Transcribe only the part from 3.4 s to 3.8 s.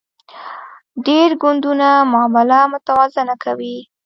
کوي